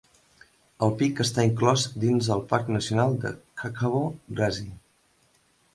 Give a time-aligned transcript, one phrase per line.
[0.85, 4.05] El pic està inclòs dins el Parc Nacional de Hkakabo
[4.43, 4.71] Razi.